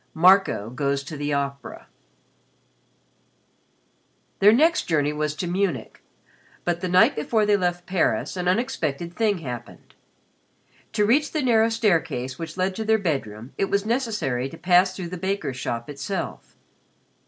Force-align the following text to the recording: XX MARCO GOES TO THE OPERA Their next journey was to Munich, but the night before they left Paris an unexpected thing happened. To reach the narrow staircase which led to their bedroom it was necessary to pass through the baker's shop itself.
XX 0.01 0.15
MARCO 0.15 0.69
GOES 0.71 1.03
TO 1.03 1.15
THE 1.15 1.31
OPERA 1.35 1.85
Their 4.39 4.51
next 4.51 4.85
journey 4.87 5.13
was 5.13 5.35
to 5.35 5.45
Munich, 5.45 6.01
but 6.65 6.81
the 6.81 6.89
night 6.89 7.15
before 7.15 7.45
they 7.45 7.55
left 7.55 7.85
Paris 7.85 8.35
an 8.35 8.47
unexpected 8.47 9.13
thing 9.13 9.37
happened. 9.45 9.93
To 10.93 11.05
reach 11.05 11.33
the 11.33 11.43
narrow 11.43 11.69
staircase 11.69 12.39
which 12.39 12.57
led 12.57 12.75
to 12.77 12.83
their 12.83 12.97
bedroom 12.97 13.53
it 13.59 13.65
was 13.69 13.85
necessary 13.85 14.49
to 14.49 14.57
pass 14.57 14.95
through 14.95 15.09
the 15.09 15.17
baker's 15.17 15.57
shop 15.57 15.87
itself. 15.87 16.55